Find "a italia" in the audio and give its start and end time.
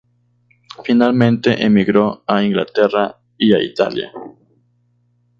3.53-4.11